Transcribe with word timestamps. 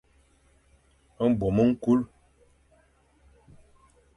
Mbom 1.29 1.57
ñkul. 1.69 1.99